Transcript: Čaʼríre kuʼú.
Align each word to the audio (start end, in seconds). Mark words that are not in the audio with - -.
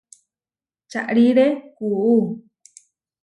Čaʼríre 0.91 1.47
kuʼú. 1.75 2.15